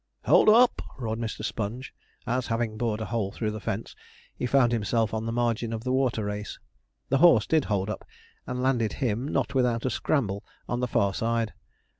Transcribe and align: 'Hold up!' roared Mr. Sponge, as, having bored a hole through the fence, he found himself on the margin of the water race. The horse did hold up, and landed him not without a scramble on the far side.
'Hold 0.25 0.49
up!' 0.49 0.81
roared 0.97 1.19
Mr. 1.19 1.45
Sponge, 1.45 1.93
as, 2.25 2.47
having 2.47 2.75
bored 2.75 3.01
a 3.01 3.05
hole 3.05 3.31
through 3.31 3.51
the 3.51 3.59
fence, 3.59 3.95
he 4.35 4.47
found 4.47 4.71
himself 4.71 5.13
on 5.13 5.27
the 5.27 5.31
margin 5.31 5.71
of 5.71 5.83
the 5.83 5.91
water 5.93 6.25
race. 6.25 6.57
The 7.09 7.19
horse 7.19 7.45
did 7.45 7.65
hold 7.65 7.87
up, 7.87 8.03
and 8.47 8.63
landed 8.63 8.93
him 8.93 9.27
not 9.27 9.53
without 9.53 9.85
a 9.85 9.91
scramble 9.91 10.43
on 10.67 10.79
the 10.79 10.87
far 10.87 11.13
side. 11.13 11.53